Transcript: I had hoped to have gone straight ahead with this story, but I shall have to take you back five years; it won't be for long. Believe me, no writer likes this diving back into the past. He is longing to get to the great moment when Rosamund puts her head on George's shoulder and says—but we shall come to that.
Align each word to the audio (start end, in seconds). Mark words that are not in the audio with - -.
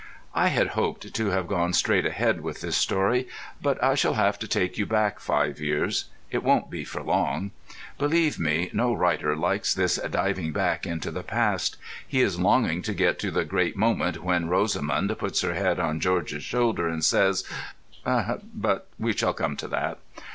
I 0.33 0.47
had 0.47 0.69
hoped 0.69 1.13
to 1.13 1.27
have 1.29 1.47
gone 1.47 1.73
straight 1.73 2.07
ahead 2.07 2.41
with 2.41 2.61
this 2.61 2.75
story, 2.75 3.27
but 3.61 3.77
I 3.83 3.93
shall 3.93 4.15
have 4.15 4.39
to 4.39 4.47
take 4.47 4.75
you 4.79 4.87
back 4.87 5.19
five 5.19 5.59
years; 5.59 6.05
it 6.31 6.41
won't 6.41 6.71
be 6.71 6.83
for 6.83 7.03
long. 7.03 7.51
Believe 7.99 8.39
me, 8.39 8.71
no 8.73 8.95
writer 8.95 9.35
likes 9.35 9.75
this 9.75 9.97
diving 10.09 10.53
back 10.53 10.87
into 10.87 11.11
the 11.11 11.21
past. 11.21 11.77
He 12.07 12.21
is 12.21 12.39
longing 12.39 12.81
to 12.81 12.95
get 12.95 13.19
to 13.19 13.29
the 13.29 13.45
great 13.45 13.75
moment 13.77 14.23
when 14.23 14.49
Rosamund 14.49 15.15
puts 15.19 15.41
her 15.41 15.53
head 15.53 15.79
on 15.79 15.99
George's 15.99 16.41
shoulder 16.43 16.87
and 16.87 17.05
says—but 17.05 18.87
we 18.97 19.13
shall 19.15 19.35
come 19.35 19.55
to 19.57 19.67
that. 19.67 19.99